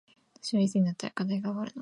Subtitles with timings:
[0.41, 1.79] 私はいつになったら課題が終わるの